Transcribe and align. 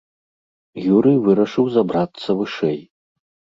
Юрый 0.95 1.17
вырашыў 1.27 1.65
забрацца 1.77 2.29
вышэй. 2.43 2.79